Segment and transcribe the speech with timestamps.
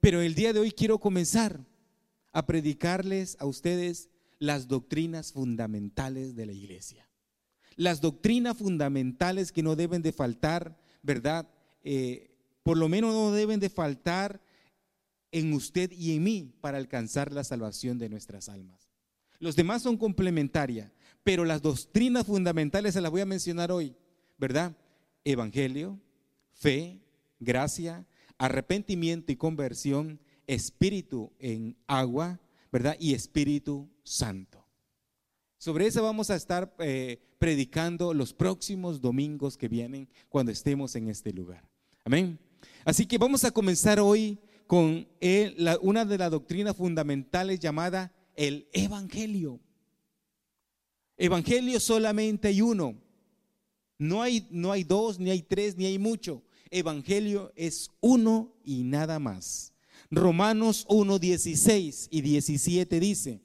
[0.00, 1.60] pero el día de hoy quiero comenzar
[2.32, 7.08] a predicarles a ustedes las doctrinas fundamentales de la iglesia.
[7.76, 11.48] Las doctrinas fundamentales que no deben de faltar, ¿verdad?
[11.82, 12.30] Eh,
[12.62, 14.40] por lo menos no deben de faltar
[15.32, 18.88] en usted y en mí para alcanzar la salvación de nuestras almas.
[19.38, 20.92] Los demás son complementarias,
[21.22, 23.96] pero las doctrinas fundamentales se las voy a mencionar hoy,
[24.38, 24.76] ¿verdad?
[25.24, 25.98] Evangelio,
[26.52, 27.00] fe,
[27.40, 28.06] gracia,
[28.38, 32.96] arrepentimiento y conversión, espíritu en agua, ¿verdad?
[32.98, 34.64] Y Espíritu Santo.
[35.58, 41.08] Sobre eso vamos a estar eh, predicando los próximos domingos que vienen cuando estemos en
[41.08, 41.68] este lugar.
[42.04, 42.38] Amén.
[42.84, 45.06] Así que vamos a comenzar hoy con
[45.80, 49.60] una de las doctrinas fundamentales llamada el Evangelio.
[51.16, 52.96] Evangelio solamente hay uno.
[53.98, 56.42] No hay, no hay dos, ni hay tres, ni hay mucho.
[56.70, 59.72] Evangelio es uno y nada más.
[60.10, 63.40] Romanos 1, 16 y 17 dice,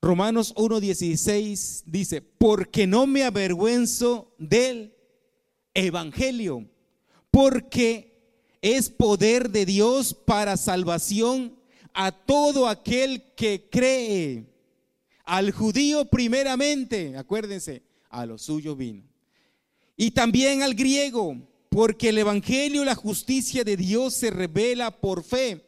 [0.00, 4.94] Romanos 1, 16 dice, porque no me avergüenzo del
[5.74, 6.68] Evangelio,
[7.30, 8.08] porque
[8.62, 11.56] es poder de Dios para salvación
[11.92, 14.46] a todo aquel que cree,
[15.24, 19.02] al judío primeramente, acuérdense, a lo suyo vino,
[20.00, 21.36] y también al griego,
[21.68, 25.66] porque el Evangelio, la justicia de Dios se revela por fe.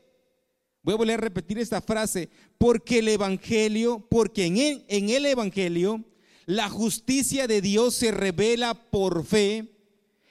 [0.85, 5.27] Voy a volver a repetir esta frase, porque el Evangelio, porque en el, en el
[5.27, 6.05] Evangelio
[6.47, 9.69] la justicia de Dios se revela por fe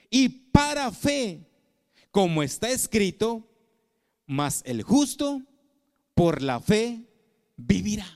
[0.09, 1.45] y para fe,
[2.09, 3.45] como está escrito,
[4.25, 5.41] mas el justo
[6.13, 7.03] por la fe
[7.57, 8.07] vivirá.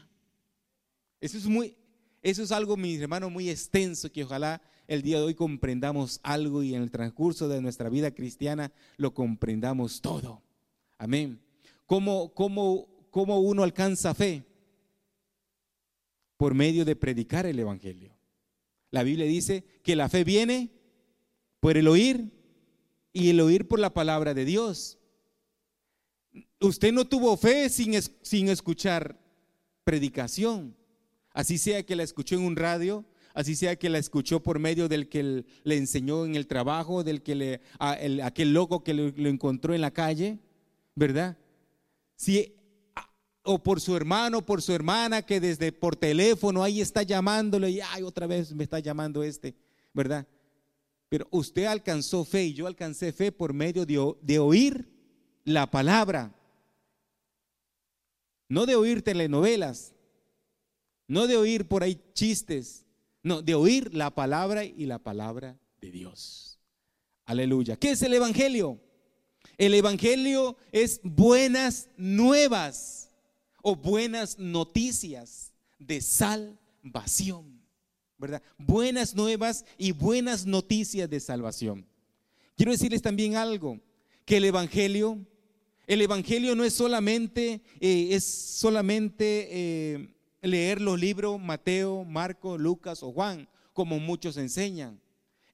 [1.20, 1.76] Eso es muy,
[2.22, 6.64] eso es algo, mis hermanos, muy extenso que ojalá el día de hoy comprendamos algo
[6.64, 10.42] y en el transcurso de nuestra vida cristiana lo comprendamos todo.
[10.98, 11.40] Amén.
[11.86, 14.46] ¿Cómo, cómo, cómo uno alcanza fe?
[16.38, 18.16] Por medio de predicar el Evangelio.
[18.92, 20.72] La Biblia dice que la fe viene
[21.60, 22.32] por el oír
[23.14, 25.00] y el oír por la palabra de Dios.
[26.60, 29.20] Usted no tuvo fe sin, sin escuchar
[29.84, 30.76] predicación.
[31.32, 34.88] Así sea que la escuchó en un radio, así sea que la escuchó por medio
[34.88, 39.74] del que le enseñó en el trabajo, del que le, aquel loco que lo, encontró
[39.74, 40.40] en la calle,
[40.96, 41.38] ¿verdad?
[42.16, 42.56] Si,
[43.44, 47.82] o por su hermano, por su hermana que desde por teléfono ahí está llamándole y
[47.82, 49.56] ay, otra vez me está llamando este,
[49.94, 50.28] ¿verdad?
[51.10, 54.88] Pero usted alcanzó fe y yo alcancé fe por medio de oír
[55.44, 56.34] la palabra,
[58.48, 59.94] no de oír telenovelas,
[61.08, 62.83] no de oír por ahí chistes,
[63.24, 66.60] no, de oír la palabra y la palabra de Dios.
[67.26, 67.78] Aleluya.
[67.78, 68.80] ¿Qué es el Evangelio?
[69.58, 73.10] El Evangelio es buenas nuevas
[73.62, 77.62] o buenas noticias de salvación.
[78.18, 78.42] ¿Verdad?
[78.58, 81.86] Buenas nuevas y buenas noticias de salvación.
[82.56, 83.80] Quiero decirles también algo,
[84.26, 85.26] que el Evangelio,
[85.88, 90.14] el Evangelio no es solamente, eh, es solamente eh,
[90.44, 95.02] leer los libros Mateo, Marco, Lucas o Juan, como muchos enseñan.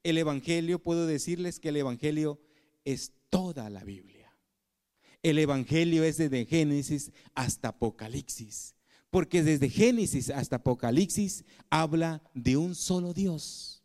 [0.03, 2.39] El Evangelio, puedo decirles que el Evangelio
[2.83, 4.33] es toda la Biblia.
[5.21, 8.75] El Evangelio es desde Génesis hasta Apocalipsis,
[9.11, 13.83] porque desde Génesis hasta Apocalipsis habla de un solo Dios,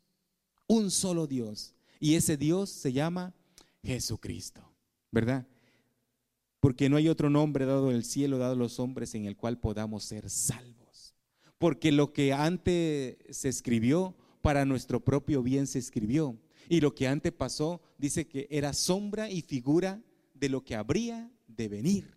[0.67, 1.75] un solo Dios.
[2.01, 3.35] Y ese Dios se llama
[3.83, 4.63] Jesucristo,
[5.11, 5.47] ¿verdad?
[6.61, 9.37] Porque no hay otro nombre dado en el cielo, dado a los hombres, en el
[9.37, 10.74] cual podamos ser salvos
[11.59, 16.39] porque lo que antes se escribió, para nuestro propio bien se escribió.
[16.69, 20.03] Y lo que antes pasó, dice que era sombra y figura
[20.35, 22.15] de lo que habría de venir.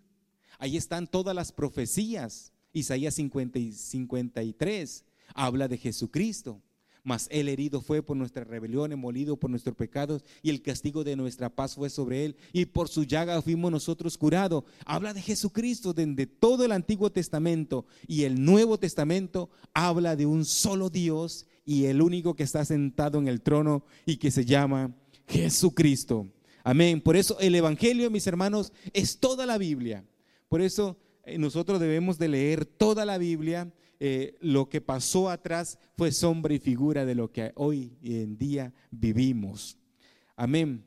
[0.59, 2.51] Ahí están todas las profecías.
[2.73, 6.61] Isaías 50 y 53 habla de Jesucristo
[7.07, 11.15] mas él herido fue por nuestras rebeliones, molido por nuestros pecados, y el castigo de
[11.15, 14.65] nuestra paz fue sobre él, y por su llaga fuimos nosotros curados.
[14.85, 20.43] Habla de Jesucristo desde todo el Antiguo Testamento, y el Nuevo Testamento habla de un
[20.43, 24.93] solo Dios y el único que está sentado en el trono y que se llama
[25.29, 26.27] Jesucristo.
[26.65, 26.99] Amén.
[26.99, 30.03] Por eso el Evangelio, mis hermanos, es toda la Biblia.
[30.49, 35.79] Por eso eh, nosotros debemos de leer toda la Biblia eh, lo que pasó atrás
[35.95, 39.77] fue sombra y figura de lo que hoy en día vivimos.
[40.35, 40.85] Amén.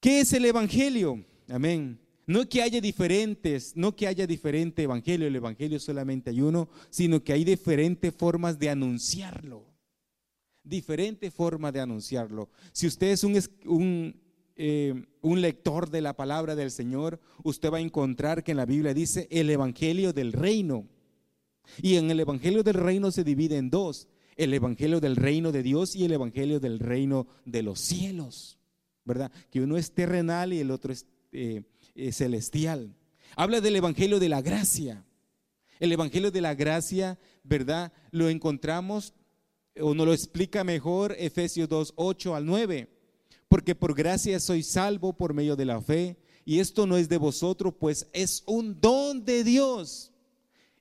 [0.00, 1.24] ¿Qué es el Evangelio?
[1.48, 1.98] Amén.
[2.30, 7.24] No que haya diferentes, no que haya diferente evangelio, el evangelio solamente hay uno, sino
[7.24, 9.66] que hay diferentes formas de anunciarlo.
[10.62, 12.48] Diferente forma de anunciarlo.
[12.70, 14.14] Si usted es un,
[14.54, 18.66] eh, un lector de la palabra del Señor, usted va a encontrar que en la
[18.66, 20.86] Biblia dice el Evangelio del Reino.
[21.82, 25.62] Y en el Evangelio del Reino se divide en dos, el Evangelio del Reino de
[25.62, 28.58] Dios y el Evangelio del Reino de los cielos,
[29.04, 29.30] ¿verdad?
[29.50, 31.62] Que uno es terrenal y el otro es eh,
[31.94, 32.94] eh, celestial.
[33.36, 35.04] Habla del Evangelio de la gracia.
[35.78, 37.92] El Evangelio de la gracia, ¿verdad?
[38.10, 39.14] Lo encontramos
[39.80, 42.88] o nos lo explica mejor Efesios 2, 8 al 9.
[43.48, 46.16] Porque por gracia soy salvo por medio de la fe.
[46.44, 50.09] Y esto no es de vosotros, pues es un don de Dios.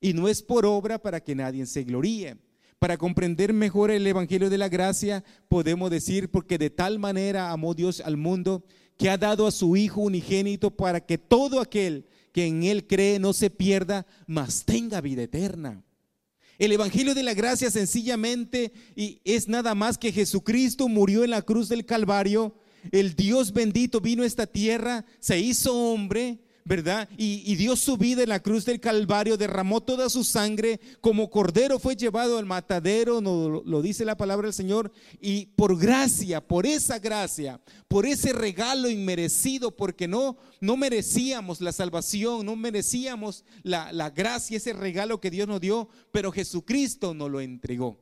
[0.01, 2.37] Y no es por obra para que nadie se gloríe.
[2.79, 7.73] Para comprender mejor el Evangelio de la gracia, podemos decir, porque de tal manera amó
[7.73, 8.63] Dios al mundo,
[8.97, 13.19] que ha dado a su Hijo unigénito para que todo aquel que en Él cree
[13.19, 15.83] no se pierda, mas tenga vida eterna.
[16.57, 21.41] El Evangelio de la Gracia sencillamente y es nada más que Jesucristo murió en la
[21.41, 22.53] cruz del Calvario,
[22.91, 27.09] el Dios bendito vino a esta tierra, se hizo hombre, ¿verdad?
[27.17, 31.79] Y, dio su vida en la cruz del Calvario, derramó toda su sangre, como cordero
[31.79, 36.65] fue llevado al matadero, no, lo dice la palabra del Señor, y por gracia, por
[36.65, 43.91] esa gracia, por ese regalo inmerecido, porque no, no merecíamos la salvación, no merecíamos la,
[43.91, 47.99] la gracia, ese regalo que Dios nos dio, pero Jesucristo nos lo entregó.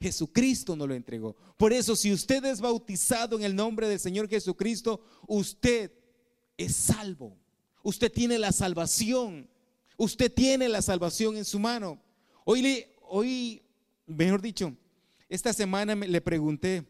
[0.00, 1.36] Jesucristo nos lo entregó.
[1.56, 5.92] Por eso, si usted es bautizado en el nombre del Señor Jesucristo, usted
[6.56, 7.36] es salvo.
[7.88, 9.48] Usted tiene la salvación.
[9.96, 11.98] Usted tiene la salvación en su mano.
[12.44, 13.62] Hoy, hoy
[14.04, 14.76] mejor dicho,
[15.26, 16.86] esta semana le pregunté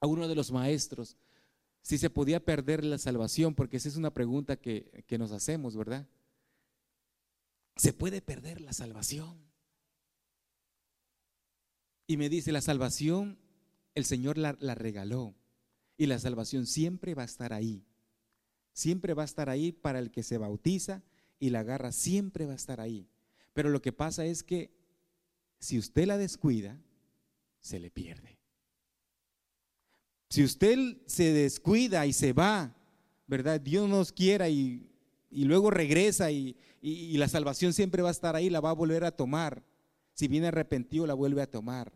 [0.00, 1.18] a uno de los maestros
[1.82, 5.76] si se podía perder la salvación, porque esa es una pregunta que, que nos hacemos,
[5.76, 6.08] ¿verdad?
[7.76, 9.38] ¿Se puede perder la salvación?
[12.06, 13.38] Y me dice, la salvación,
[13.94, 15.34] el Señor la, la regaló.
[15.98, 17.84] Y la salvación siempre va a estar ahí
[18.78, 21.02] siempre va a estar ahí para el que se bautiza
[21.40, 23.08] y la garra siempre va a estar ahí.
[23.52, 24.70] Pero lo que pasa es que
[25.58, 26.80] si usted la descuida,
[27.58, 28.38] se le pierde.
[30.30, 32.76] Si usted se descuida y se va,
[33.26, 33.60] ¿verdad?
[33.60, 34.88] Dios nos quiera y,
[35.32, 39.02] luego regresa y, y, la salvación siempre va a estar ahí, la va a volver
[39.02, 39.64] a tomar.
[40.14, 41.92] Si viene arrepentido, la vuelve a tomar.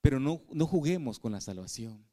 [0.00, 2.04] Pero no, no juguemos con la salvación,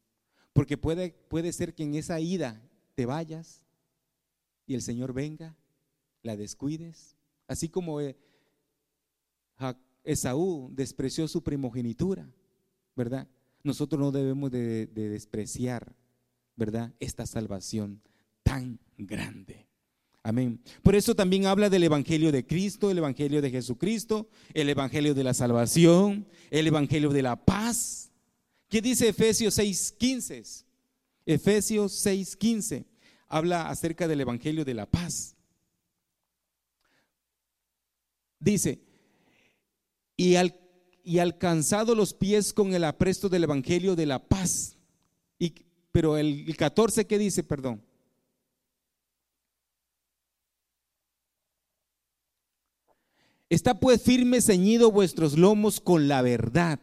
[0.53, 2.63] porque puede, puede ser que en esa ida
[2.99, 3.61] te vayas
[4.67, 5.55] y el Señor venga,
[6.21, 7.15] la descuides,
[7.47, 8.17] así como eh,
[10.03, 12.29] Esaú despreció su primogenitura,
[12.97, 13.25] ¿verdad?
[13.63, 15.95] Nosotros no debemos de, despreciar,
[16.57, 16.93] ¿verdad?
[16.99, 18.01] Esta salvación
[18.43, 19.69] tan grande.
[20.21, 20.61] Amén.
[20.83, 25.23] Por eso también habla del Evangelio de Cristo, el Evangelio de Jesucristo, el Evangelio de
[25.23, 28.11] la salvación, el Evangelio de la paz.
[28.67, 30.65] ¿Qué dice Efesios 6:15?
[31.29, 32.85] Efesios 6:15
[33.27, 35.35] habla acerca del Evangelio de la paz.
[38.39, 38.81] Dice,
[40.17, 40.59] y, al,
[41.03, 44.75] y alcanzado los pies con el apresto del Evangelio de la paz.
[45.37, 45.53] Y,
[45.91, 47.43] pero el, el 14, ¿qué dice?
[47.43, 47.83] Perdón.
[53.49, 56.79] Está pues firme ceñido vuestros lomos con la verdad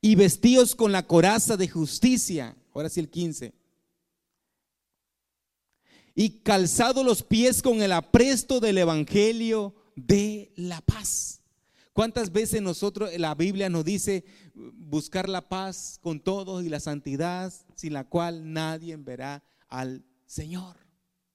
[0.00, 2.54] y vestidos con la coraza de justicia.
[2.78, 3.52] Ahora sí el 15
[6.14, 11.42] y calzado los pies con el apresto del Evangelio de la paz.
[11.92, 17.52] ¿Cuántas veces nosotros, la Biblia nos dice buscar la paz con todos y la santidad
[17.74, 20.76] sin la cual nadie verá al Señor?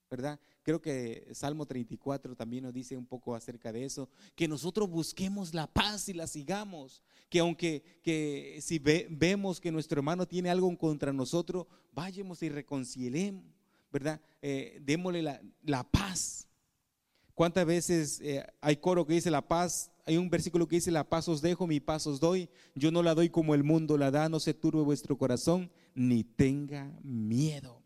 [0.10, 0.40] ¿Verdad?
[0.63, 5.53] Creo que Salmo 34 también nos dice un poco acerca de eso, que nosotros busquemos
[5.53, 10.75] la paz y la sigamos, que aunque que si vemos que nuestro hermano tiene algo
[10.77, 13.43] contra nosotros, vayamos y reconciliemos
[13.93, 14.20] ¿verdad?
[14.41, 16.48] Eh, démosle la, paz.
[17.36, 19.91] ¿Cuántas veces eh, hay coro que dice la paz?
[20.05, 22.50] Hay un versículo que dice, la paz os dejo, mi paz os doy.
[22.74, 26.24] Yo no la doy como el mundo la da, no se turbe vuestro corazón, ni
[26.24, 27.83] tenga miedo.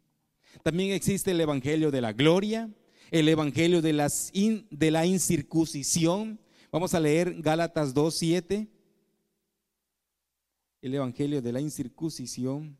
[0.64, 2.70] También existe el Evangelio de la gloria,
[3.12, 6.40] el Evangelio de, las de la incircuncisión.
[6.72, 8.68] Vamos a leer Gálatas 2, 7.
[10.82, 12.78] El Evangelio de la incircuncisión.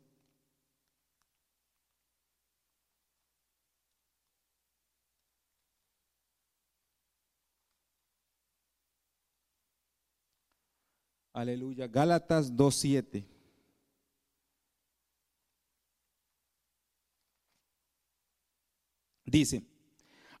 [11.38, 11.86] Aleluya.
[11.86, 13.37] Gálatas 2.7.
[19.30, 19.62] Dice,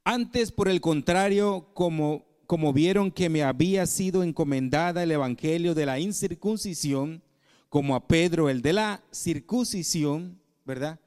[0.02, 5.84] antes por el contrario, como, como vieron que me había sido encomendada el evangelio de
[5.84, 7.22] la incircuncisión,
[7.68, 10.98] como a Pedro el de la circuncisión, ¿verdad?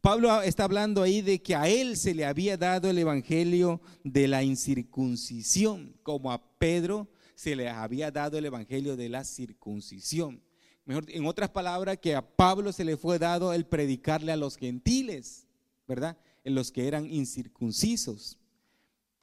[0.00, 4.28] Pablo está hablando ahí de que a él se le había dado el evangelio de
[4.28, 10.40] la incircuncisión, como a Pedro se le había dado el evangelio de la circuncisión.
[10.84, 14.56] Mejor, en otras palabras, que a Pablo se le fue dado el predicarle a los
[14.56, 15.48] gentiles,
[15.88, 16.16] ¿verdad?
[16.44, 18.38] En los que eran incircuncisos.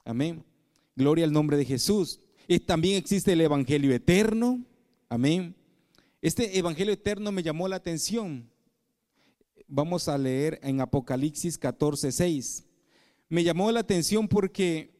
[0.05, 0.43] Amén.
[0.95, 2.19] Gloria al nombre de Jesús.
[2.65, 4.63] También existe el evangelio eterno.
[5.09, 5.55] Amén.
[6.21, 8.49] Este evangelio eterno me llamó la atención
[9.67, 12.65] vamos a leer en Apocalipsis 14, 6.
[13.29, 14.95] Me llamó la atención porque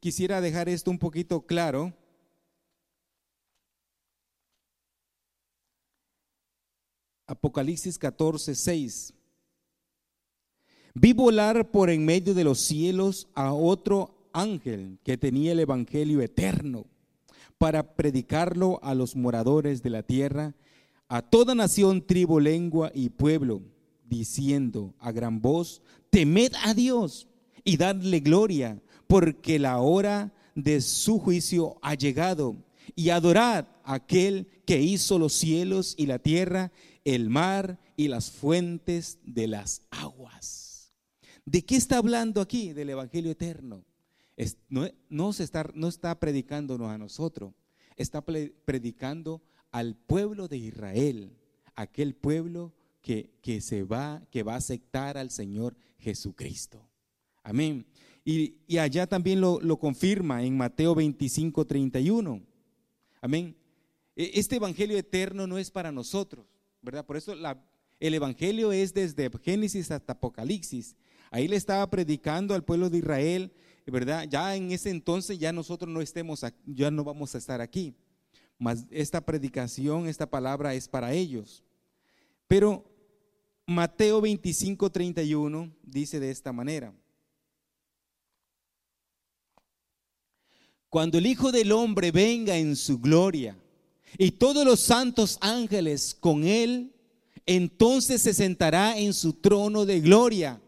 [0.00, 1.94] quisiera dejar esto un poquito claro.
[7.26, 9.14] Apocalipsis 14, 6.
[10.98, 16.22] Vi volar por en medio de los cielos a otro ángel que tenía el Evangelio
[16.22, 16.86] eterno
[17.58, 20.54] para predicarlo a los moradores de la tierra,
[21.08, 23.60] a toda nación, tribu, lengua y pueblo
[24.08, 27.28] diciendo a gran voz, temed a Dios
[27.62, 32.56] y dadle gloria, porque la hora de su juicio ha llegado,
[32.94, 36.72] y adorad a aquel que hizo los cielos y la tierra,
[37.04, 40.65] el mar y las fuentes de las aguas.
[41.46, 42.72] ¿De qué está hablando aquí?
[42.72, 43.84] Del Evangelio eterno.
[44.68, 47.54] no, está predicándonos a nosotros,
[47.96, 51.36] está predicando al pueblo de Israel,
[51.76, 56.84] aquel pueblo que, se va, que va a aceptar al Señor Jesucristo.
[57.44, 57.86] Amén.
[58.24, 62.42] Y, allá también lo, confirma en Mateo 25, 31.
[63.20, 63.56] Amén.
[64.16, 66.44] E, este evangelio eterno no es para nosotros,
[66.82, 67.06] ¿verdad?
[67.06, 67.34] Por eso
[68.00, 70.96] el evangelio es desde Génesis hasta Apocalipsis.
[71.30, 73.52] Ahí le estaba predicando al pueblo de Israel,
[73.86, 74.26] ¿verdad?
[74.28, 77.94] Ya en ese entonces ya nosotros no estemos, ya no vamos a estar aquí.
[78.58, 81.62] Mas esta predicación, esta palabra es para ellos.
[82.48, 82.84] Pero
[83.66, 86.94] Mateo 25, 31 dice de esta manera.
[90.88, 93.58] Cuando el Hijo del Hombre venga en su gloria
[94.16, 96.94] y todos los santos ángeles con él,
[97.44, 100.60] entonces se sentará en su trono de gloria.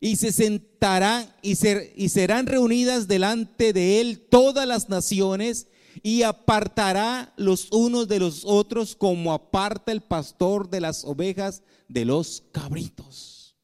[0.00, 1.56] Y se sentarán y,
[1.96, 5.68] y serán reunidas delante de él todas las naciones
[6.02, 12.04] y apartará los unos de los otros como aparta el pastor de las ovejas de
[12.04, 13.56] los cabritos.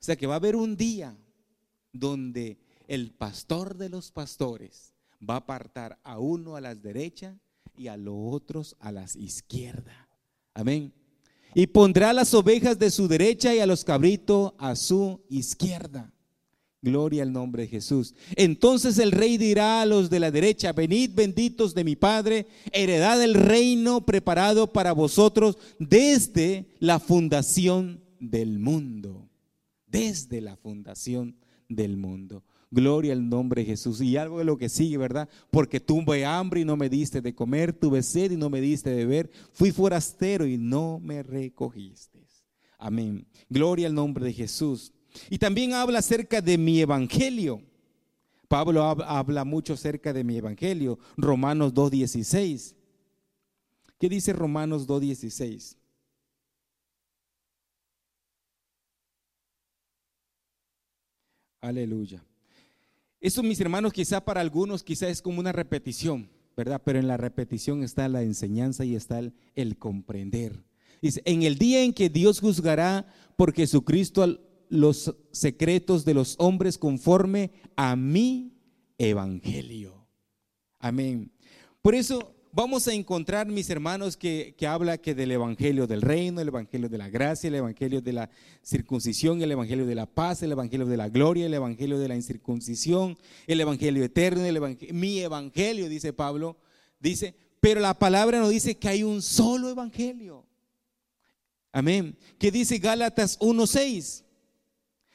[0.00, 1.16] O sea que va a haber un día
[1.92, 4.92] donde el pastor de los pastores
[5.28, 7.38] va a apartar a uno a la derecha
[7.74, 10.08] y a los otros a la izquierda.
[10.54, 10.92] Amén.
[11.54, 16.12] Y pondrá las ovejas de su derecha y a los cabritos a su izquierda.
[16.82, 18.14] Gloria al nombre de Jesús.
[18.34, 23.22] Entonces el rey dirá a los de la derecha, venid benditos de mi Padre, heredad
[23.22, 29.28] el reino preparado para vosotros desde la fundación del mundo.
[29.86, 31.36] Desde la fundación
[31.68, 32.42] del mundo.
[32.72, 34.00] Gloria al nombre de Jesús.
[34.00, 35.28] Y algo de lo que sigue, ¿verdad?
[35.50, 38.88] Porque tuve hambre y no me diste de comer, tuve sed y no me diste
[38.88, 42.26] de beber, fui forastero y no me recogiste.
[42.78, 43.26] Amén.
[43.48, 44.92] Gloria al nombre de Jesús.
[45.28, 47.62] Y también habla acerca de mi evangelio.
[48.48, 50.98] Pablo habla mucho acerca de mi evangelio.
[51.18, 52.74] Romanos 2.16.
[53.98, 55.76] ¿Qué dice Romanos 2.16?
[61.60, 62.24] Aleluya.
[63.22, 66.82] Eso, mis hermanos, quizá para algunos, quizá es como una repetición, ¿verdad?
[66.84, 70.64] Pero en la repetición está la enseñanza y está el, el comprender.
[71.00, 76.78] Dice, en el día en que Dios juzgará por Jesucristo los secretos de los hombres
[76.78, 78.58] conforme a mi
[78.98, 80.04] evangelio.
[80.80, 81.30] Amén.
[81.80, 86.48] Por eso vamos a encontrar, mis hermanos, que, habla que del evangelio del reino, el
[86.48, 88.30] evangelio de la gracia, el evangelio de la
[88.62, 92.14] circuncisión, el evangelio de la paz, el evangelio de la gloria, el evangelio de la
[92.14, 96.58] incircuncisión, el evangelio eterno, el mi evangelio, dice Pablo,
[97.00, 100.46] dice, pero la palabra nos dice que hay un solo evangelio.
[101.72, 102.16] Amén.
[102.38, 104.24] Que dice Gálatas 1.6.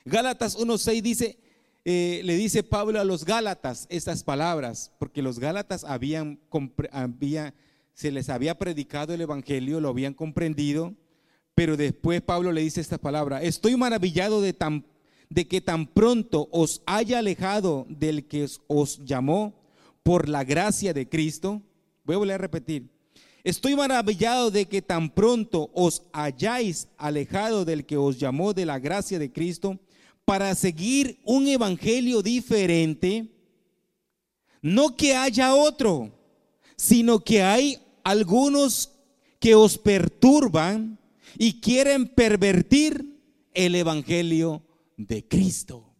[0.06, 1.38] Gálatas 1.6 dice,
[1.89, 6.38] eh, le dice Pablo a los Gálatas estas palabras, porque los Gálatas habían,
[7.94, 10.94] se les había predicado el Evangelio, lo habían comprendido,
[11.56, 14.53] pero después Pablo le dice esta palabra, estoy maravillado de
[15.48, 19.53] que tan pronto os haya alejado del que os llamó
[20.03, 21.62] por la gracia de Cristo.
[22.03, 22.89] Voy a volver a repetir.
[23.46, 28.77] Estoy maravillado de que tan pronto os hayáis alejado del que os llamó de la
[28.77, 29.79] gracia de Cristo
[30.27, 33.31] para seguir un evangelio diferente,
[34.62, 36.12] no que haya otro,
[36.75, 38.91] sino que hay algunos
[39.39, 41.00] que os perturban
[41.38, 43.22] y quieren pervertir
[43.53, 44.62] el Evangelio
[44.98, 45.96] de Cristo.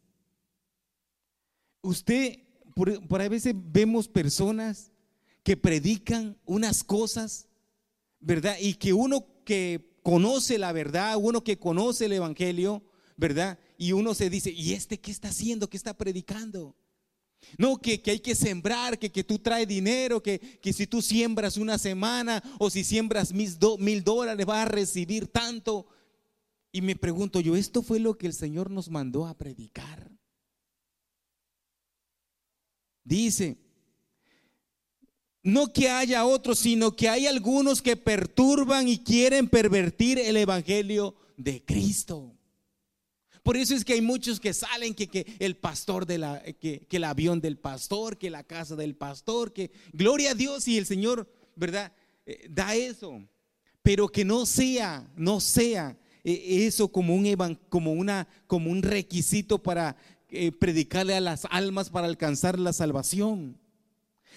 [1.82, 2.40] Usted,
[2.76, 4.92] por, a veces vemos personas
[5.42, 7.48] que predican unas cosas,
[8.20, 8.58] ¿verdad?
[8.60, 12.84] Y que uno que conoce la verdad, uno que conoce el Evangelio,
[13.16, 13.58] ¿verdad?
[13.78, 15.70] Y uno se dice, ¿y este qué está haciendo?
[15.70, 16.76] ¿Qué está predicando?
[17.58, 21.58] No, que, hay que sembrar, que, que tú traes dinero, que, que, si tú siembras
[21.58, 25.88] una semana o si siembras mil, mil dólares vas a recibir tanto.
[26.72, 30.12] Y me pregunto yo, ¿esto fue lo que el Señor nos mandó a predicar?
[33.04, 33.58] Dice,
[35.44, 41.16] no que haya otros, sino que hay algunos que perturban y quieren pervertir el Evangelio
[41.38, 42.37] de Cristo.
[43.48, 46.82] Por eso es que hay muchos que salen, que, que el pastor de la, que,
[46.82, 50.78] que, el avión del pastor, que la casa del pastor, que gloria a Dios y
[50.78, 51.94] el Señor, ¿verdad?
[52.26, 53.24] Eh, da eso.
[53.82, 59.64] Pero que no sea, no sea eh, eso como un, como, una, como un requisito
[59.64, 59.96] para
[60.28, 63.58] eh, predicarle a las almas para alcanzar la salvación.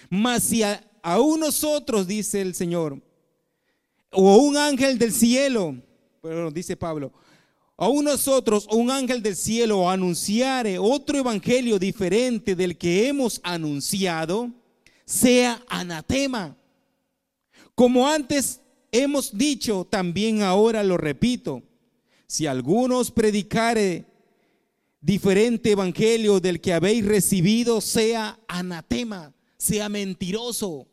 [0.08, 3.02] Mas si a, aún nosotros, dice el Señor,
[4.12, 5.74] o un ángel del cielo,
[6.22, 7.12] pero dice Pablo,
[7.80, 14.52] aún nosotros, un ángel del cielo, anunciare otro evangelio diferente del que hemos anunciado,
[15.04, 16.56] sea anatema.
[17.74, 18.60] Como antes
[18.92, 21.64] hemos dicho, también ahora lo repito,
[22.28, 24.04] si algunos predicare
[25.00, 30.88] diferente evangelio del que habéis recibido, sea anatema sea mentiroso.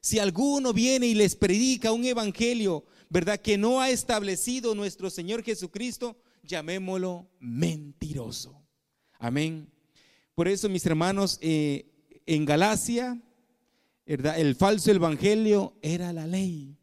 [0.00, 3.38] Si alguno viene y les predica un evangelio, ¿verdad?
[3.38, 8.64] Que no ha establecido nuestro Señor Jesucristo, llamémoslo mentiroso.
[9.18, 9.68] Amén.
[10.34, 11.90] Por eso, mis hermanos, eh,
[12.24, 13.20] en Galacia,
[14.06, 14.38] ¿verdad?
[14.38, 16.78] El falso evangelio era la ley,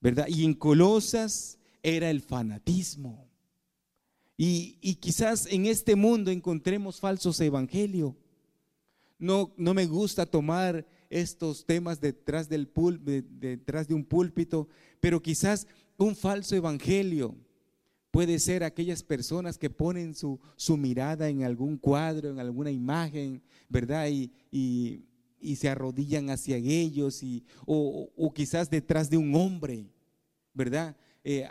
[0.00, 0.26] ¿verdad?
[0.28, 3.26] Y en Colosas era el fanatismo.
[4.36, 8.12] Y, y quizás en este mundo encontremos falsos evangelios
[9.18, 12.70] no, no me gusta tomar estos temas detrás, del
[13.30, 14.68] detrás de un púlpito,
[15.00, 15.66] pero quizás
[15.96, 17.34] un falso evangelio
[18.16, 23.42] puede ser aquellas personas que ponen su, su mirada en algún cuadro, en alguna imagen,
[23.68, 24.08] ¿verdad?
[24.08, 25.02] Y, y,
[25.56, 29.86] se arrodillan hacia ellos, y, o, quizás detrás de un hombre,
[30.54, 30.96] ¿verdad?
[31.22, 31.46] Eh,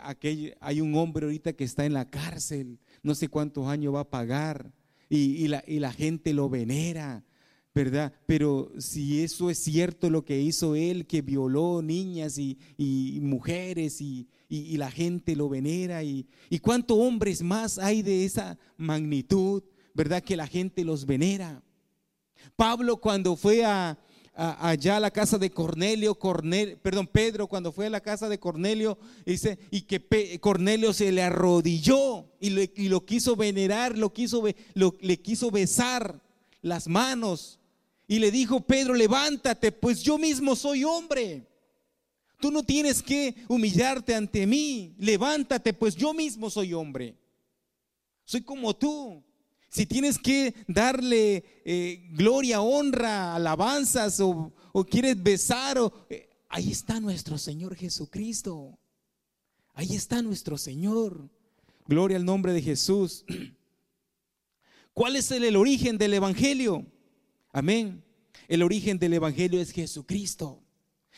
[0.60, 4.10] hay un hombre ahorita que está en la cárcel, no sé cuántos años va a
[4.10, 4.72] pagar,
[5.08, 7.24] y, la, y la gente lo venera,
[7.76, 8.10] ¿verdad?
[8.24, 12.56] Pero si eso es cierto lo que hizo él, que violó niñas y,
[13.20, 16.26] mujeres y, la gente lo venera, y,
[16.62, 19.62] cuántos hombres más hay de esa magnitud,
[19.92, 20.22] ¿verdad?
[20.22, 21.62] Que la gente los venera.
[22.56, 23.98] Pablo cuando fue a,
[24.34, 26.18] allá a la casa de Cornelio,
[26.82, 31.22] perdón, Pedro cuando fue a la casa de Cornelio, dice, y que Cornelio se le
[31.22, 36.22] arrodilló y, lo quiso venerar, lo quiso, lo, le quiso besar
[36.62, 37.60] las manos
[38.08, 41.46] y le dijo, Pedro, levántate, pues yo mismo soy hombre.
[42.38, 44.94] Tú no tienes que humillarte ante mí.
[44.98, 47.16] Levántate, pues yo mismo soy hombre.
[48.24, 49.24] Soy como tú.
[49.68, 54.52] Si tienes que darle eh, gloria, honra, alabanzas o,
[54.88, 58.78] quieres besar, eh, ahí está nuestro Señor Jesucristo.
[59.74, 61.28] Ahí está nuestro Señor.
[61.86, 63.24] Gloria al nombre de Jesús.
[64.94, 66.86] ¿Cuál es el origen del Evangelio?
[67.56, 68.04] Amén.
[68.48, 70.62] El origen del Evangelio es Jesucristo.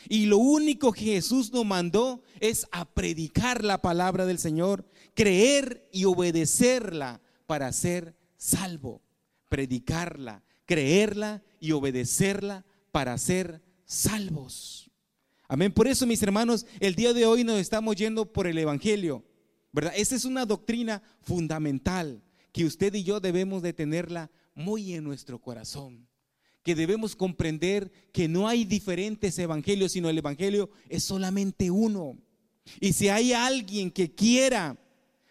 [0.07, 5.89] Y lo único que Jesús nos mandó es a predicar la palabra del Señor, creer
[5.91, 9.01] y obedecerla para ser salvo.
[9.49, 14.89] Predicarla, creerla y obedecerla para ser salvos.
[15.49, 15.73] Amén.
[15.73, 19.25] Por eso, mis hermanos, el día de hoy nos estamos yendo por el Evangelio.
[19.73, 19.91] ¿Verdad?
[19.93, 22.23] Esa es una doctrina fundamental
[22.53, 26.08] que usted y yo debemos de tenerla muy en nuestro corazón
[26.69, 32.15] que debemos comprender que no hay diferentes evangelios, sino el evangelio es solamente uno.
[32.79, 34.77] Y si hay alguien que quiera,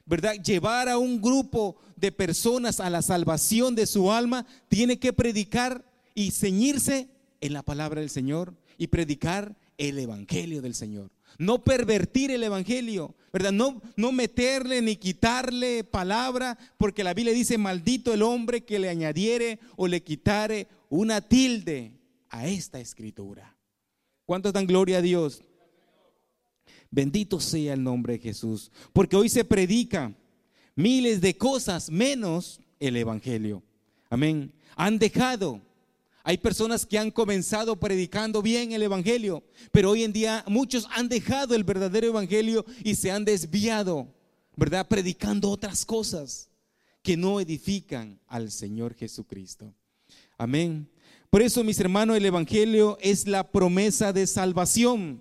[0.04, 5.12] ¿verdad?, llevar a un grupo de personas a la salvación de su alma, tiene que
[5.12, 7.06] predicar y ceñirse
[7.40, 11.12] en la palabra del Señor y predicar el evangelio del Señor.
[11.38, 13.52] No pervertir el evangelio, ¿verdad?
[13.52, 18.88] No, no meterle ni quitarle palabra, porque la Biblia dice, maldito el hombre que le
[18.88, 21.92] añadiere o le quitare una tilde
[22.28, 23.56] a esta escritura.
[24.24, 25.42] ¿Cuántos dan gloria a Dios?
[26.90, 30.14] Bendito sea el nombre de Jesús, porque hoy se predica
[30.74, 33.62] miles de cosas menos el Evangelio.
[34.08, 34.52] Amén.
[34.76, 35.60] Han dejado.
[36.22, 41.08] Hay personas que han comenzado predicando bien el Evangelio, pero hoy en día muchos han
[41.08, 44.14] dejado el verdadero Evangelio y se han desviado,
[44.56, 44.86] ¿verdad?
[44.86, 46.50] Predicando otras cosas
[47.02, 49.74] que no edifican al Señor Jesucristo.
[50.38, 50.88] Amén.
[51.30, 55.20] Por eso, mis hermanos, el Evangelio es la promesa de salvación.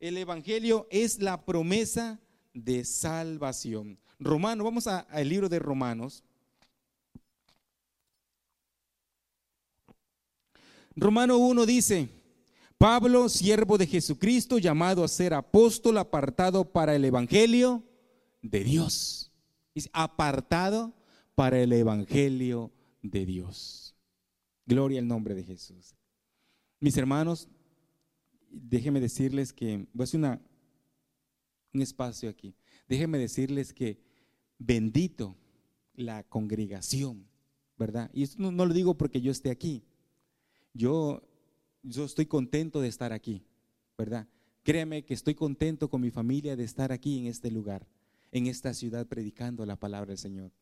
[0.00, 2.18] El Evangelio es la promesa
[2.54, 3.98] de salvación.
[4.18, 6.24] Romano, vamos al libro de Romanos.
[10.96, 12.08] Romano 1 dice,
[12.78, 17.84] Pablo, siervo de Jesucristo, llamado a ser apóstol, apartado para el Evangelio
[18.40, 19.30] de Dios.
[19.92, 20.94] apartado
[21.34, 22.72] para el Evangelio
[23.02, 23.89] de Dios.
[24.70, 25.96] Gloria al nombre de Jesús.
[26.78, 27.48] Mis hermanos,
[28.48, 30.20] déjenme decirles que, voy a hacer
[31.74, 32.54] un espacio aquí.
[32.88, 33.98] Déjenme decirles que
[34.58, 35.36] bendito
[35.94, 37.26] la congregación,
[37.76, 38.12] ¿verdad?
[38.14, 39.82] Y esto no, lo digo porque yo esté aquí.
[40.72, 41.20] Yo,
[41.82, 43.42] yo estoy contento de estar aquí,
[43.98, 44.28] ¿verdad?
[44.62, 47.88] Créame que estoy contento con mi familia de estar aquí en este lugar,
[48.30, 50.52] en esta ciudad predicando la palabra del Señor,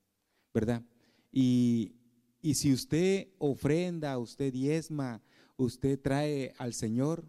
[0.54, 0.82] ¿verdad?
[1.30, 1.97] Y,
[2.40, 5.22] y si usted ofrenda, usted diezma,
[5.56, 7.24] usted trae al Señor,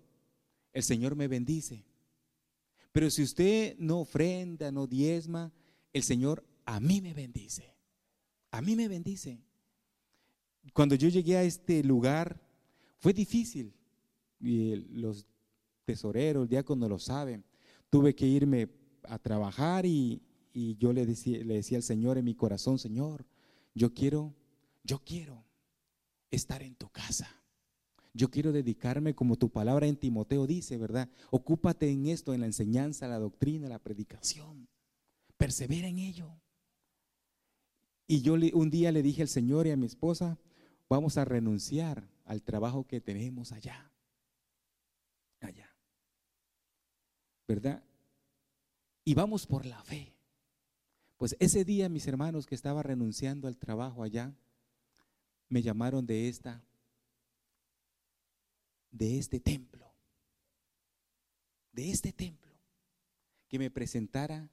[0.74, 1.84] el Señor me bendice.
[2.92, 5.52] Pero si usted no ofrenda, no diezma,
[5.94, 7.76] el Señor a mí me bendice.
[8.52, 9.40] A mí me bendice.
[10.74, 12.40] Cuando yo llegué a este lugar,
[13.00, 13.74] fue difícil.
[14.40, 15.26] Y los
[15.86, 17.44] tesoreros, el diácono lo saben.
[17.90, 18.70] Tuve que irme
[19.04, 20.22] a trabajar y,
[20.54, 23.26] y yo le decía, le decía al Señor en mi corazón, Señor,
[23.74, 24.36] yo quiero
[24.90, 25.46] yo quiero
[26.32, 27.30] estar en tu casa.
[28.12, 31.08] Yo quiero dedicarme como tu palabra en Timoteo dice, ¿verdad?
[31.30, 34.68] Ocúpate en esto, en la enseñanza, la doctrina, la predicación.
[35.38, 36.42] Persevera en ello.
[38.08, 40.40] Y yo un día le dije al Señor y a mi esposa,
[40.90, 43.92] vamos a renunciar al trabajo que tenemos allá.
[45.40, 45.70] Allá.
[47.48, 47.84] ¿Verdad?
[49.06, 50.16] Y vamos por la fe.
[51.18, 54.34] Pues ese día, mis hermanos, que estaba renunciando al trabajo allá,
[55.50, 56.64] me llamaron de esta,
[58.92, 59.92] de este templo,
[61.72, 62.54] de este templo,
[63.48, 64.50] que me presentara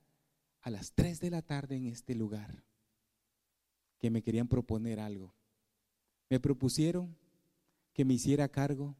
[0.62, 2.64] a las 3 de la tarde en este lugar,
[3.98, 5.34] que me querían proponer algo.
[6.28, 7.16] Me propusieron
[7.92, 8.96] que me hiciera cargo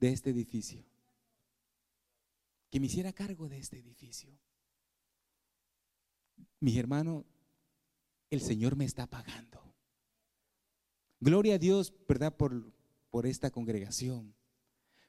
[0.00, 0.84] de este edificio,
[2.70, 4.36] que me hiciera cargo de este edificio.
[6.60, 7.24] Mi hermano,
[8.30, 9.67] el Señor me está pagando.
[11.20, 12.36] Gloria a Dios, ¿verdad?
[12.36, 12.72] Por,
[13.10, 14.34] por esta congregación.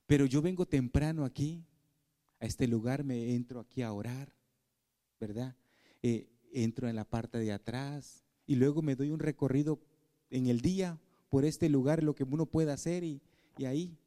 [0.08, 1.64] Pero yo vengo temprano aquí,
[2.40, 4.34] a este lugar, me entro aquí a orar,
[5.20, 5.56] ¿verdad?
[6.02, 9.80] Eh, entro en la parte de atrás y luego me doy un recorrido
[10.30, 13.22] en el día por este lugar, lo que uno pueda hacer y,
[13.64, 13.98] ahí,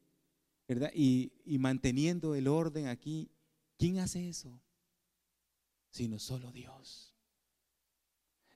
[0.67, 0.91] ¿verdad?
[0.93, 3.29] Y, y manteniendo el orden aquí.
[3.77, 4.59] ¿Quién hace eso?
[5.89, 7.13] Sino solo Dios.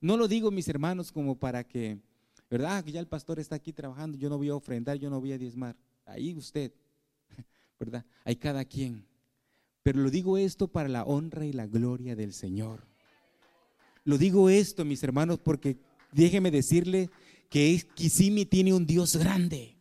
[0.02, 2.00] No lo digo, mis hermanos, como para que
[2.50, 2.84] ¿verdad?
[2.84, 5.34] Que ya el pastor está aquí trabajando, yo no voy a ofrendar, yo no voy
[5.34, 5.76] a diezmar.
[6.06, 6.72] Ahí usted,
[7.80, 8.06] ¿verdad?
[8.24, 9.06] Hay cada quien.
[9.84, 12.86] Pero lo digo esto para la honra y la gloria del Señor.
[14.04, 15.78] Lo digo esto, mis hermanos, porque
[16.12, 17.10] déjeme decirle
[17.50, 19.76] que Kisimi tiene un Dios grande.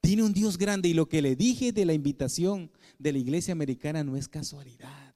[0.00, 3.52] Tiene un Dios grande y lo que le dije de la invitación de la iglesia
[3.52, 5.14] americana no es casualidad.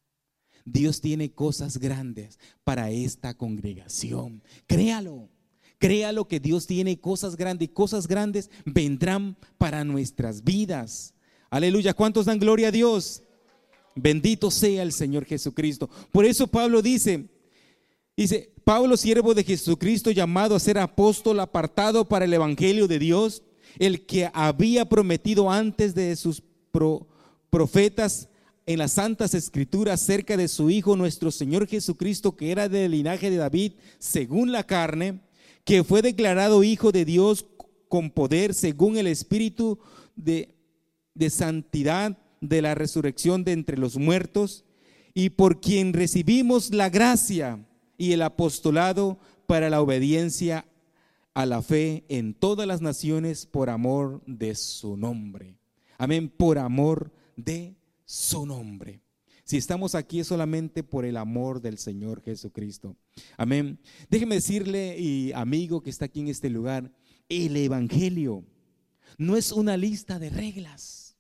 [0.65, 4.43] Dios tiene cosas grandes para esta congregación.
[4.67, 5.29] Créalo.
[5.81, 11.15] Créalo que Dios tiene cosas grandes y cosas grandes vendrán para nuestras vidas.
[11.49, 11.95] Aleluya.
[11.95, 13.23] ¿Cuántos dan gloria a Dios?
[13.95, 15.89] Bendito sea el Señor Jesucristo.
[16.13, 17.31] Por eso Pablo dice,
[18.15, 23.43] dice, Pablo siervo de Jesucristo llamado a ser apóstol apartado para el Evangelio de Dios,
[23.79, 26.43] el que había prometido antes de sus
[27.49, 28.29] profetas
[28.67, 33.31] en las santas escrituras acerca de su Hijo nuestro Señor Jesucristo, que era del linaje
[33.31, 35.23] de David según la carne
[35.65, 37.47] que fue declarado Hijo de Dios
[37.89, 39.79] con poder según el Espíritu
[40.17, 40.55] de,
[41.15, 44.65] de santidad de la resurrección de entre los muertos,
[45.13, 47.67] y por quien recibimos la gracia
[47.99, 50.67] y el apostolado para la obediencia
[51.35, 55.57] a la fe en todas las naciones por amor de su nombre.
[55.99, 59.03] Amén, por amor de su nombre.
[59.51, 62.97] Si estamos aquí es solamente por el amor del Señor Jesucristo.
[63.37, 63.81] Amén.
[64.09, 66.93] Déjeme decirle, y amigo que está aquí en este lugar,
[67.29, 68.45] el Evangelio
[69.19, 71.17] no es una lista de reglas,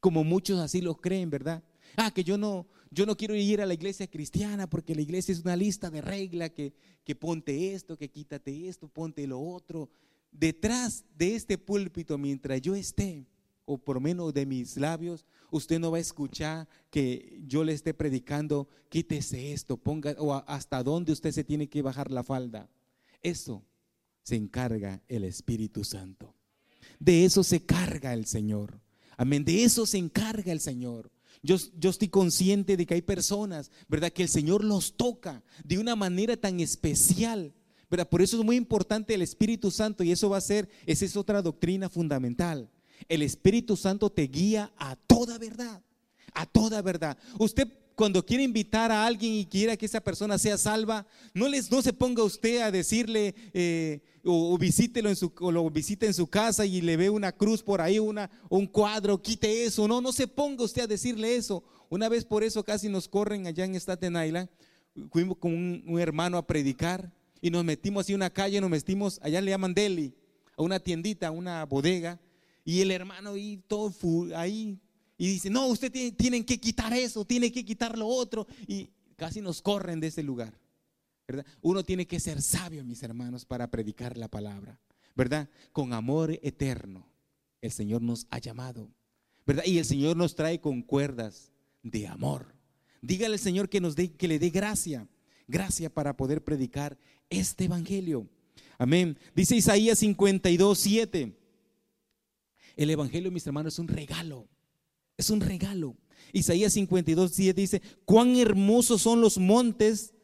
[0.00, 1.64] como muchos así lo creen, ¿verdad?
[1.96, 5.32] Ah, que yo no, yo no quiero ir a la iglesia cristiana porque la iglesia
[5.32, 9.88] es una lista de reglas que, que ponte esto, que quítate esto, ponte lo otro.
[10.30, 13.24] Detrás de este púlpito, mientras yo esté
[13.64, 17.94] o por menos de mis labios, usted no va a escuchar que yo le esté
[17.94, 22.68] predicando, quítese esto, ponga, o hasta dónde usted se tiene que bajar la falda.
[23.22, 23.64] Eso
[24.22, 26.34] se encarga el Espíritu Santo.
[26.98, 28.80] De eso se carga el Señor.
[29.16, 29.44] Amén.
[29.44, 31.10] De eso se encarga el Señor.
[31.42, 34.12] Yo, yo, estoy consciente de que hay personas, ¿verdad?
[34.12, 37.52] Que el Señor los toca de una manera tan especial,
[37.90, 38.08] ¿verdad?
[38.08, 41.16] Por eso es muy importante el Espíritu Santo y eso va a ser, esa es
[41.16, 42.70] otra doctrina fundamental.
[43.08, 45.82] El Espíritu Santo te guía a toda verdad,
[46.34, 47.16] a toda verdad.
[47.38, 51.70] Usted cuando quiere invitar a alguien y quiera que esa persona sea salva, no, les,
[51.70, 56.26] no se ponga usted a decirle eh, o, visítelo en su, lo visite en su
[56.26, 59.86] casa y le ve una cruz por ahí, una, un cuadro, quite eso.
[59.86, 61.62] No, no se ponga usted a decirle eso.
[61.88, 64.48] Una vez por eso casi nos corren allá en Staten Island.
[65.10, 67.10] Fuimos con un, hermano a predicar
[67.40, 70.14] y nos metimos así en una calle, nos metimos, allá le llaman deli,
[70.56, 72.18] a una tiendita, a una bodega.
[72.64, 73.92] Y el hermano ahí todo
[74.36, 74.80] ahí
[75.22, 78.44] y dice, no, usted tiene, tienen que quitar eso, tiene que quitar lo otro.
[78.66, 80.58] Y casi nos corren de ese lugar.
[81.28, 81.46] ¿verdad?
[81.60, 84.80] Uno tiene que ser sabio, mis hermanos, para predicar la palabra.
[85.14, 85.48] ¿Verdad?
[85.70, 87.06] Con amor eterno.
[87.60, 88.90] El Señor nos ha llamado.
[89.46, 89.62] ¿Verdad?
[89.64, 91.52] Y el Señor nos trae con cuerdas
[91.84, 92.54] de amor.
[93.00, 95.06] Dígale al Señor que nos dé, que le dé gracia.
[95.46, 96.98] Gracia para poder predicar
[97.30, 98.26] este evangelio.
[98.76, 99.16] Amén.
[99.36, 101.41] Dice Isaías 52, 7.
[102.76, 104.48] El evangelio, mis hermanos, es un regalo.
[105.16, 105.96] Es un regalo.
[106.32, 110.14] Isaías 52, 10 dice, cuán hermosos son los montes,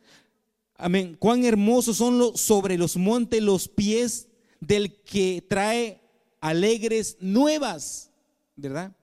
[0.75, 4.29] amén, cuán hermosos son los, sobre los montes los pies
[4.61, 6.01] del que trae
[6.41, 8.11] alegres nuevas,
[8.57, 8.97] ¿verdad?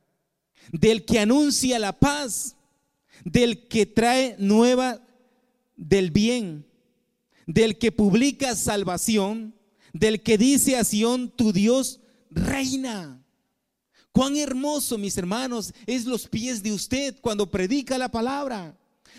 [0.71, 2.55] Del que anuncia la paz,
[3.23, 5.05] del que trae nueva
[5.75, 6.65] del bien,
[7.45, 9.55] del que publica salvación,
[9.93, 11.99] del que dice a Sión, tu Dios
[12.31, 13.24] reina.
[14.15, 18.73] Cuán hermoso, mis hermanos, es los pies de usted cuando predica la palabra.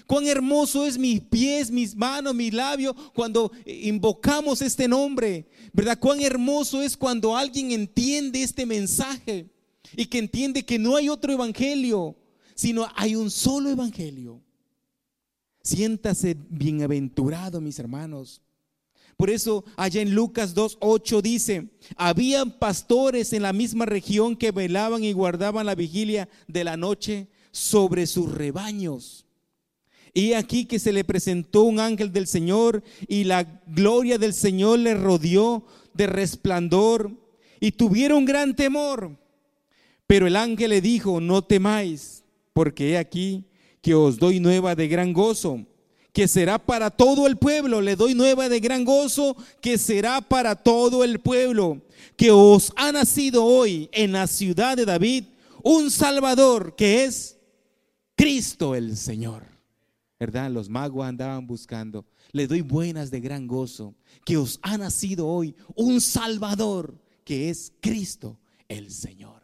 [0.07, 5.51] Cuán hermoso es mis pies, mis manos, mi labio cuando invocamos este nombre.
[5.75, 5.99] ¿Verdad?
[5.99, 9.51] Cuán hermoso es cuando alguien entiende este mensaje
[9.95, 12.17] y que entiende que no hay otro evangelio,
[12.55, 14.41] sino hay un solo evangelio.
[15.63, 18.41] Siéntase bienaventurado, mis hermanos.
[19.16, 25.05] Por eso allá en Lucas 2.8 dice, habían pastores en la misma región que velaban
[25.05, 29.24] y guardaban la vigilia de la noche sobre sus rebaños.
[30.12, 34.81] Y aquí que se le presentó un ángel del Señor y la gloria del Señor
[34.81, 37.11] le rodeó de resplandor
[37.59, 39.18] y tuvieron gran temor.
[40.07, 43.44] Pero el ángel le dijo, no temáis, porque he aquí
[43.81, 45.66] que os doy nueva de gran gozo
[46.16, 47.83] que será para todo el pueblo.
[47.83, 51.83] Le doy nueva de gran gozo, que será para todo el pueblo.
[52.16, 55.24] Que os ha nacido hoy en la ciudad de David
[55.62, 57.37] un Salvador, que es
[58.14, 59.44] Cristo el Señor.
[60.18, 60.50] ¿Verdad?
[60.50, 62.07] Los magos andaban buscando.
[62.33, 67.74] Le doy buenas de gran gozo, que os ha nacido hoy un Salvador, que es
[67.83, 69.42] Cristo el Señor.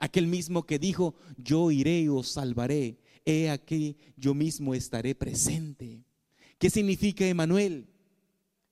[0.00, 2.98] Aquel mismo que dijo, yo iré y os salvaré.
[3.24, 6.07] He aquí, yo mismo estaré presente.
[6.58, 7.86] ¿Qué significa Emanuel?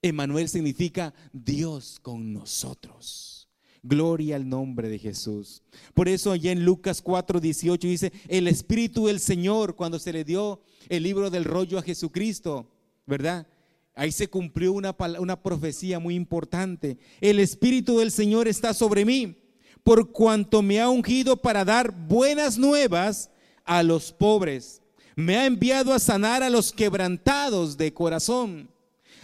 [0.01, 3.47] Emanuel significa Dios con nosotros.
[3.81, 5.63] Gloria al nombre de Jesús.
[5.93, 10.23] Por eso allá en Lucas 4, 18 dice, el Espíritu del Señor, cuando se le
[10.23, 12.69] dio el libro del rollo a Jesucristo,
[13.05, 13.47] ¿verdad?
[13.95, 16.97] Ahí se cumplió una, una profecía muy importante.
[17.21, 19.37] El Espíritu del Señor está sobre mí,
[19.83, 23.31] por cuanto me ha ungido para dar buenas nuevas
[23.63, 24.81] a los pobres
[25.17, 28.69] me ha enviado a sanar a los quebrantados de corazón,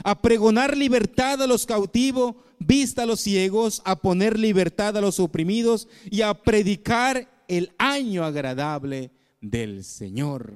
[0.03, 5.19] a pregonar libertad a los cautivos, vista a los ciegos, a poner libertad a los
[5.19, 10.55] oprimidos y a predicar el año agradable del Señor.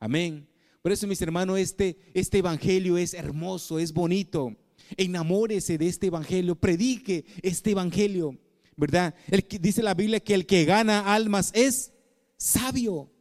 [0.00, 0.48] Amén.
[0.82, 4.56] Por eso, mis hermanos, este, este evangelio es hermoso, es bonito.
[4.96, 8.36] Enamórese de este evangelio, predique este evangelio,
[8.76, 9.14] ¿verdad?
[9.28, 11.92] El que, dice la Biblia que el que gana almas es
[12.36, 13.12] sabio.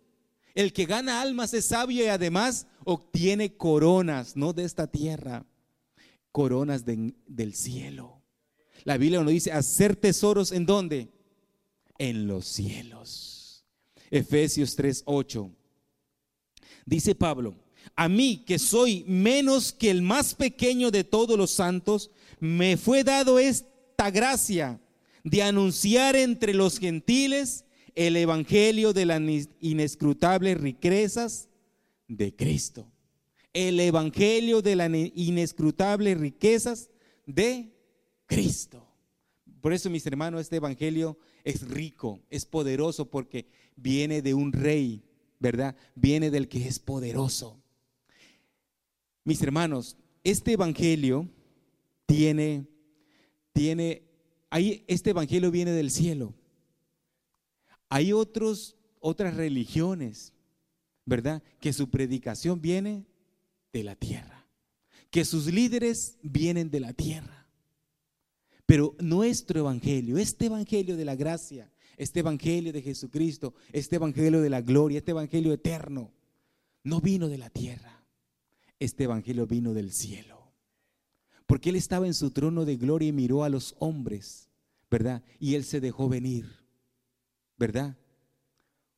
[0.56, 5.46] El que gana almas es sabio y además obtiene coronas, no de esta tierra,
[6.32, 8.22] coronas del cielo.
[8.86, 11.12] La Biblia nos dice hacer tesoros en dónde?
[11.98, 13.66] En los cielos.
[14.10, 15.52] Efesios 3:8.
[16.86, 17.56] Dice Pablo,
[17.96, 23.04] a mí que soy menos que el más pequeño de todos los santos, me fue
[23.04, 24.80] dado esta gracia
[25.24, 27.65] de anunciar entre los gentiles
[27.96, 29.22] el evangelio de las
[29.62, 31.50] inescrutables riquezas
[32.08, 32.92] de Cristo.
[33.54, 36.90] El evangelio de las inescrutables riquezas
[37.26, 37.74] de
[38.26, 38.86] Cristo.
[39.62, 45.04] Por eso, mis hermanos, este evangelio es rico, es poderoso porque viene de un rey,
[45.40, 45.76] ¿verdad?
[45.96, 47.62] Viene del que es poderoso.
[49.24, 51.30] Mis hermanos, este evangelio
[52.06, 52.68] tiene,
[53.54, 54.04] tiene,
[54.50, 56.34] ahí este evangelio viene del cielo.
[57.96, 60.34] Hay otros, otras religiones,
[61.06, 61.42] ¿verdad?
[61.62, 63.06] Que su predicación viene
[63.72, 64.50] de la tierra,
[65.10, 67.48] que sus líderes vienen de la tierra.
[68.66, 74.50] Pero nuestro evangelio, este evangelio de la gracia, este evangelio de Jesucristo, este evangelio de
[74.50, 76.12] la gloria, este evangelio eterno,
[76.84, 78.06] no vino de la tierra.
[78.78, 80.52] Este evangelio vino del cielo.
[81.48, 84.50] Porque Él estaba en su trono de gloria y miró a los hombres,
[84.92, 85.24] ¿verdad?
[85.40, 86.65] Y Él se dejó venir,
[87.58, 87.98] ¿verdad?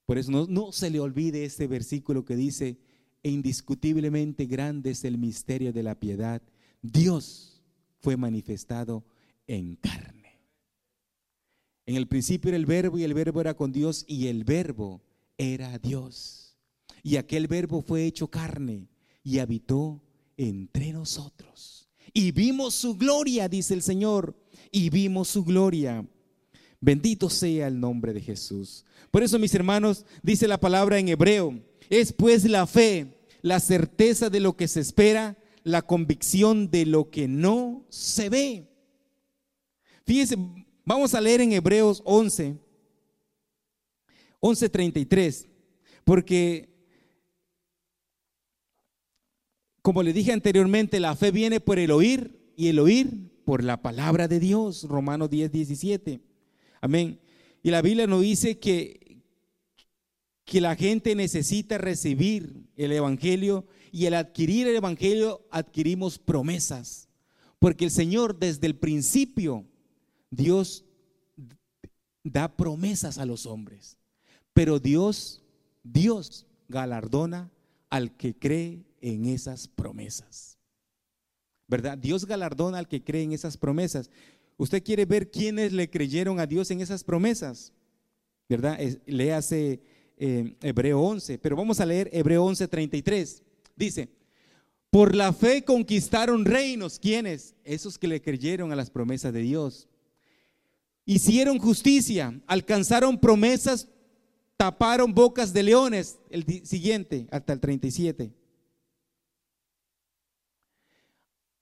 [0.06, 2.78] Por eso no, se le olvide este versículo que dice,
[3.24, 6.42] e indiscutiblemente grande es el misterio de la piedad.
[6.82, 7.62] Dios
[8.00, 9.04] fue manifestado
[9.48, 10.42] en carne.
[11.86, 15.02] En el principio era el verbo y el verbo era con Dios y el verbo
[15.38, 16.58] era Dios.
[17.04, 18.88] Y aquel verbo fue hecho carne
[19.24, 20.02] y habitó
[20.38, 21.78] entre nosotros
[22.14, 24.36] y vimos su gloria, dice el Señor,
[24.72, 26.04] y vimos su gloria.
[26.88, 28.86] Bendito sea el nombre de Jesús.
[29.12, 34.30] Por eso, mis hermanos, dice la palabra en hebreo, es pues la fe, la certeza
[34.30, 38.70] de lo que se espera, la convicción de lo que no se ve.
[40.06, 40.38] Fíjense,
[40.86, 42.56] vamos a leer en Hebreos 11,
[44.40, 45.46] 11:33,
[46.06, 46.74] porque
[49.82, 53.82] Como le dije anteriormente, la fe viene por el oír y el oír por la
[53.82, 54.84] palabra de Dios.
[54.84, 56.28] Romanos 10, 17.
[56.82, 57.20] Amén.
[57.64, 59.22] Y la Biblia nos dice que,
[60.46, 67.10] que la gente necesita recibir el Evangelio y al adquirir el Evangelio adquirimos promesas.
[67.60, 69.66] Porque el Señor desde el principio,
[70.30, 70.86] Dios
[72.24, 73.98] da promesas a los hombres.
[74.54, 75.44] Pero Dios,
[75.84, 77.52] Dios galardona
[77.90, 80.58] al que cree en esas promesas.
[81.68, 81.98] ¿Verdad?
[81.98, 84.10] Dios galardona al que cree en esas promesas.
[84.58, 87.74] ¿Usted quiere ver quiénes le creyeron a Dios en esas promesas?
[88.50, 88.80] ¿Verdad?
[89.06, 89.82] Léase
[90.18, 93.44] eh, Hebreo 11, pero vamos a leer Hebreo 11, 33.
[93.76, 94.10] Dice,
[94.90, 96.98] por la fe conquistaron reinos.
[96.98, 97.56] ¿Quiénes?
[97.64, 99.88] Esos que le creyeron a las promesas de Dios.
[101.06, 103.88] Hicieron justicia, alcanzaron promesas,
[104.58, 106.18] taparon bocas de leones.
[106.30, 108.34] El siguiente, hasta el 37.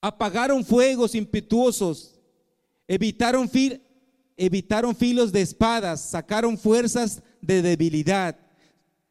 [0.06, 2.15] apagaron fuegos impetuosos,
[2.88, 8.38] evitaron, filos de espadas, sacaron fuerzas de debilidad,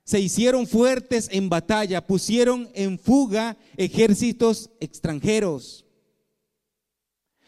[0.04, 5.86] se hicieron fuertes en batalla, pusieron en fuga ejércitos extranjeros.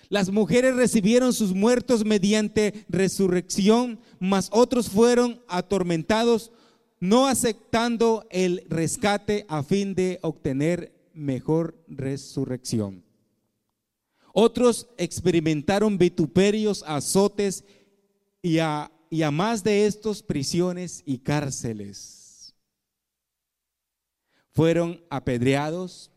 [0.10, 6.52] Las mujeres recibieron sus muertos mediante resurrección, mas otros fueron atormentados,
[7.00, 13.07] no aceptando el rescate a fin de obtener mejor resurrección.
[14.40, 17.64] Otros experimentaron vituperios, azotes
[18.44, 22.54] y a, y a más de estos prisiones y cárceles.
[24.52, 26.12] Fueron apedreados,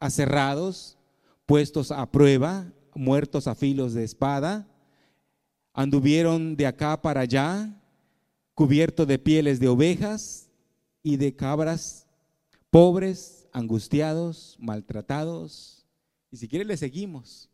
[0.00, 0.98] aserrados,
[1.46, 4.66] puestos a prueba, muertos a filos de espada,
[5.74, 7.80] anduvieron de acá para allá,
[8.52, 10.50] cubiertos de pieles de ovejas
[11.04, 12.08] y de cabras,
[12.68, 15.73] pobres, angustiados, maltratados
[16.34, 17.48] y si quiere le seguimos.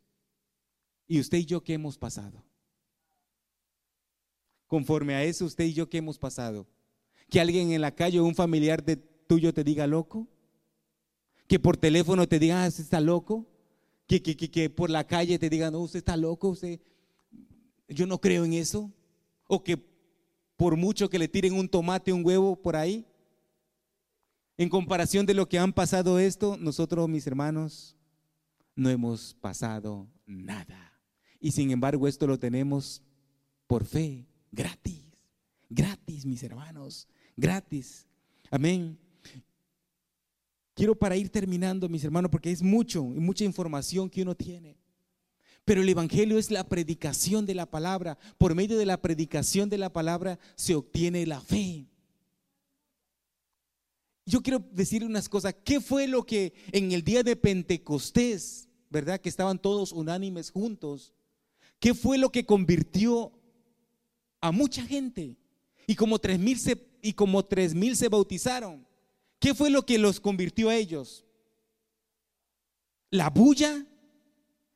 [1.07, 2.43] ¿Y usted y yo qué hemos pasado?
[4.67, 6.67] Conforme a eso, usted y yo qué hemos pasado.
[7.29, 10.27] Que alguien en la calle o un familiar de tuyo te diga loco.
[11.47, 13.47] Que por teléfono te diga, ah, usted está loco.
[14.07, 16.81] Que, que, que, que por la calle te digan, no, usted está loco, usted,
[17.87, 18.91] yo no creo en eso.
[19.47, 19.77] O que
[20.57, 23.05] por mucho que le tiren un tomate, un huevo por ahí.
[24.57, 27.95] En comparación de lo que han pasado esto, nosotros, mis hermanos,
[28.75, 30.93] no hemos pasado nada.
[31.41, 33.03] Y sin embargo esto lo tenemos
[33.67, 35.03] por fe, gratis,
[35.69, 38.07] gratis, mis hermanos, gratis.
[38.51, 38.99] Amén.
[40.75, 44.79] Quiero para ir terminando, mis hermanos, porque es mucho y mucha información que uno tiene.
[45.65, 48.19] Pero el Evangelio es la predicación de la palabra.
[48.39, 51.90] Por medio de la predicación de la palabra se obtiene la fe.
[54.27, 55.55] Yo quiero decir unas cosas.
[55.65, 59.21] ¿Qué fue lo que en el día de Pentecostés ¿verdad?
[59.21, 61.15] Que estaban todos unánimes juntos.
[61.79, 63.33] ¿Qué fue lo que convirtió
[64.41, 65.37] a mucha gente?
[65.87, 68.87] Y como tres mil se, y como tres mil se bautizaron.
[69.39, 71.25] ¿Qué fue lo que los convirtió a ellos?
[73.11, 73.87] La bulla,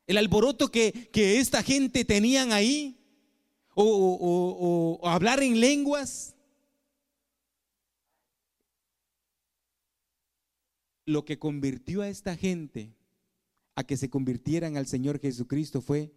[0.07, 2.97] El alboroto que, esta gente tenían ahí,
[3.74, 6.34] o, o hablar en lenguas.
[11.07, 12.94] Lo que convirtió a esta gente
[13.74, 16.12] a que se convirtieran al Señor Jesucristo fue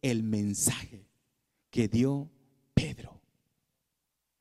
[0.00, 1.06] el mensaje
[1.70, 2.30] que dio
[2.74, 3.20] Pedro.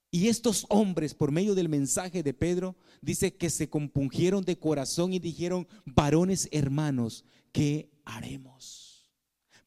[0.10, 5.14] Y estos hombres, por medio del mensaje de Pedro, dice que se compungieron de corazón
[5.14, 7.24] y dijeron, varones hermanos,
[7.54, 9.10] ¿qué haremos?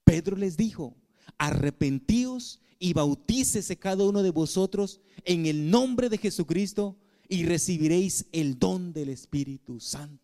[0.04, 0.96] Pedro les dijo,
[1.38, 8.58] arrepentíos y bautícese cada uno de vosotros en el nombre de Jesucristo y recibiréis el
[8.58, 10.23] don del Espíritu Santo.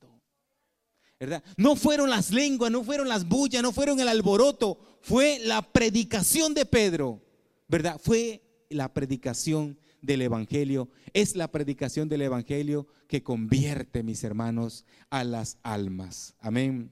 [1.20, 1.44] ¿Verdad?
[1.58, 6.54] No fueron las lenguas, no fueron las bullas, no fueron el alboroto, fue la predicación
[6.54, 7.20] de Pedro,
[7.68, 8.00] ¿verdad?
[8.02, 15.22] Fue la predicación del Evangelio, es la predicación del Evangelio que convierte, mis hermanos, a
[15.22, 16.34] las almas.
[16.40, 16.90] Amén.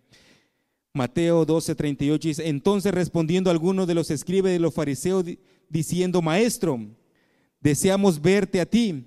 [0.92, 5.24] Mateo 12, 38 dice, entonces respondiendo alguno de los escribes de los fariseos
[5.70, 6.78] diciendo, maestro,
[7.60, 9.06] deseamos verte a ti.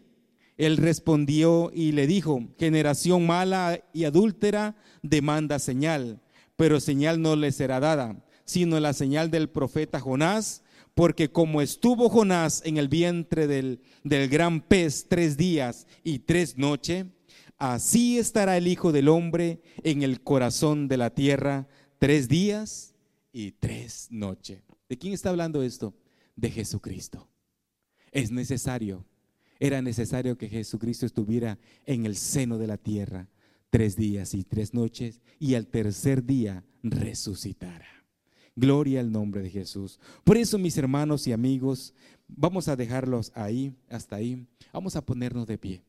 [0.57, 6.21] Él respondió y le dijo, generación mala y adúltera demanda señal,
[6.55, 12.09] pero señal no le será dada, sino la señal del profeta Jonás, porque como estuvo
[12.09, 17.05] Jonás en el vientre del, del gran pez tres días y tres noches,
[17.57, 22.93] así estará el Hijo del Hombre en el corazón de la tierra tres días
[23.31, 24.63] y tres noches.
[24.89, 25.95] ¿De quién está hablando esto?
[26.35, 27.29] De Jesucristo.
[28.11, 29.05] Es necesario
[29.61, 33.29] era necesario que Jesucristo estuviera en el seno de la tierra
[33.69, 37.85] tres días y tres noches y al tercer día resucitara.
[38.55, 39.99] Gloria al nombre de Jesús.
[40.23, 41.93] Por eso, mis hermanos y amigos,
[42.27, 44.47] vamos a dejarlos ahí, hasta ahí.
[44.73, 45.83] Vamos a ponernos de pie.